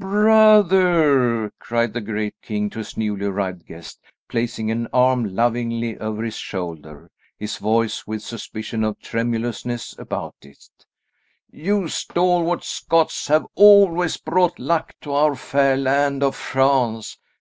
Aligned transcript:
"Brother," 0.00 1.50
cried 1.58 1.92
the 1.92 2.00
great 2.00 2.36
king 2.40 2.70
to 2.70 2.78
his 2.78 2.96
newly 2.96 3.26
arrived 3.26 3.66
guest, 3.66 3.98
placing 4.28 4.70
an 4.70 4.86
arm 4.92 5.34
lovingly 5.34 5.98
over 5.98 6.22
his 6.22 6.36
shoulder, 6.36 7.10
his 7.36 7.56
voice 7.56 8.06
with 8.06 8.22
suspicion 8.22 8.84
of 8.84 9.00
tremulousness 9.00 9.98
about 9.98 10.36
it, 10.42 10.70
"you 11.50 11.88
stalwart 11.88 12.62
Scots 12.62 13.26
have 13.26 13.44
always 13.56 14.18
brought 14.18 14.60
luck 14.60 14.92
to 15.00 15.10
our 15.14 15.34
fair 15.34 15.76
land 15.76 16.22
of 16.22 16.36
France. 16.36 17.18